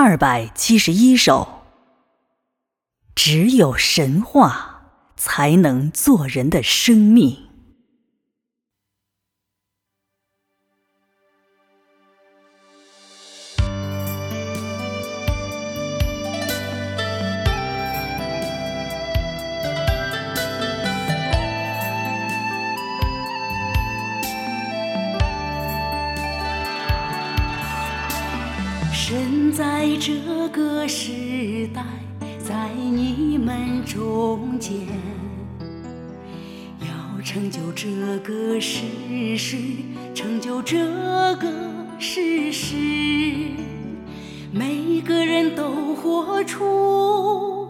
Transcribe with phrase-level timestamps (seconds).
[0.00, 1.64] 二百七十一首。
[3.16, 7.47] 只有神话才能做人的生命。
[28.92, 31.82] 身在这个时代，
[32.38, 34.74] 在你们中间，
[36.80, 37.88] 要成就这
[38.20, 38.84] 个事
[39.36, 39.56] 实，
[40.14, 40.78] 成就这
[41.36, 41.48] 个
[41.98, 42.76] 事实，
[44.52, 47.68] 每个人都活出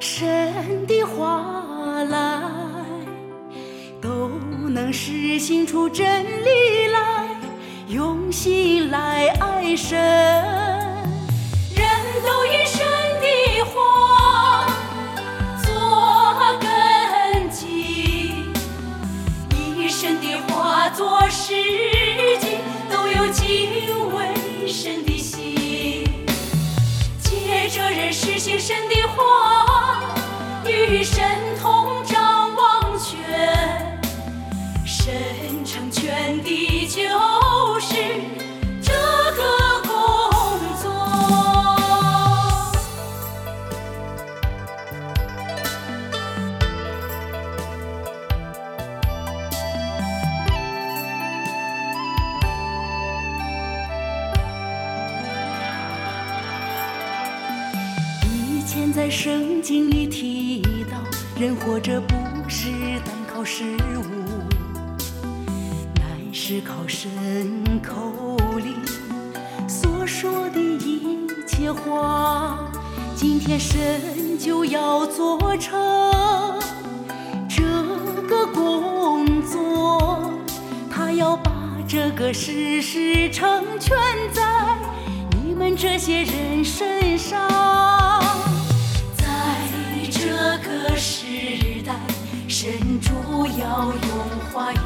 [0.00, 2.42] 神的话来，
[4.00, 4.30] 都
[4.68, 6.81] 能实行出真理，
[7.92, 9.98] 用心来爱神，
[11.76, 11.84] 人
[12.24, 12.80] 都以神
[13.20, 14.66] 的话
[15.62, 18.32] 做根基，
[19.76, 21.52] 一生的花作世
[22.40, 26.26] 界都有敬畏神的心，
[27.22, 30.00] 借着人世行神的话
[30.66, 31.41] 语神。
[58.74, 60.96] 前在圣经里提到，
[61.38, 62.16] 人活着不
[62.48, 62.70] 是
[63.04, 63.64] 单靠食
[63.98, 64.02] 物，
[65.96, 67.10] 乃是靠神
[67.82, 68.72] 口里
[69.68, 72.72] 所说的一切话。
[73.14, 76.58] 今天神就要做成
[77.50, 77.62] 这
[78.26, 80.32] 个工作，
[80.90, 81.52] 他要把
[81.86, 83.94] 这个事实成全
[84.32, 84.42] 在
[85.44, 87.61] 你们这些人身上。
[92.82, 93.12] 神主
[93.60, 94.10] 要用
[94.52, 94.76] 话语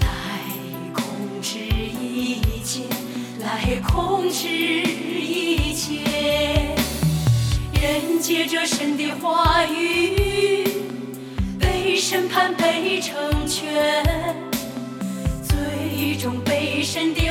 [0.00, 0.06] 来
[0.92, 1.02] 控
[1.42, 2.84] 制一切，
[3.40, 6.76] 来控制一切。
[7.72, 10.68] 人借着神的话语
[11.58, 13.92] 被审判、被成全，
[15.42, 17.29] 最终被神的